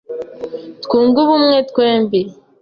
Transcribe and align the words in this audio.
Twunge 0.83 1.17
ubumwe 1.23 1.57
twembi 1.69 2.19